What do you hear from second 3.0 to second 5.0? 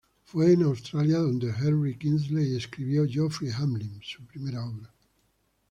"Geoffrey Hamlin", su primera obra.